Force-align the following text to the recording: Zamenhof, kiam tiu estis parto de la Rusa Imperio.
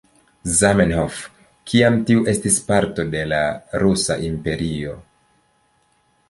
Zamenhof, 0.59 1.19
kiam 1.71 1.99
tiu 2.11 2.23
estis 2.33 2.57
parto 2.71 3.05
de 3.17 3.21
la 3.33 3.43
Rusa 3.85 4.19
Imperio. 4.31 4.97